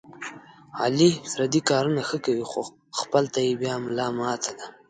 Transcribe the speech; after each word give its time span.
علي 0.81 1.09
پردي 1.33 1.61
کارونه 1.69 2.01
ښه 2.09 2.17
کوي، 2.25 2.43
خو 2.51 2.61
خپل 2.99 3.23
ته 3.33 3.39
یې 3.47 3.53
بیا 3.61 3.73
ملا 3.85 4.07
ماته 4.17 4.51
ده. 4.57 4.65